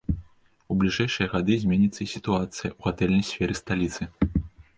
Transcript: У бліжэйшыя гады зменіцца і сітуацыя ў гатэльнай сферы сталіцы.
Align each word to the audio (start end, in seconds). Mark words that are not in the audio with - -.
У 0.75 0.77
бліжэйшыя 0.83 1.27
гады 1.33 1.57
зменіцца 1.65 1.99
і 2.07 2.07
сітуацыя 2.15 2.69
ў 2.71 2.83
гатэльнай 2.87 3.25
сферы 3.29 3.53
сталіцы. 3.61 4.03